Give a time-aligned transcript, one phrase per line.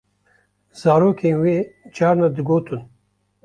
[0.79, 1.55] Zarokên wê
[1.95, 2.81] carna digotin.